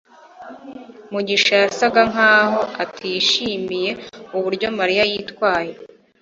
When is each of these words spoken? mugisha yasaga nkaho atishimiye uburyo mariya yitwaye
mugisha 1.11 1.53
yasaga 1.63 2.01
nkaho 2.11 2.59
atishimiye 2.83 3.91
uburyo 4.37 4.67
mariya 4.77 5.03
yitwaye 5.11 5.73